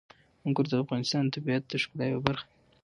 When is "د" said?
0.69-0.73, 1.25-1.29, 1.67-1.73